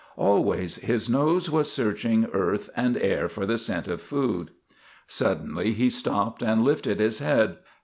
[0.17, 4.49] Always his nose was searching earth and air for the scent of food.
[5.05, 7.57] Suddenly he stopped and lifted his head.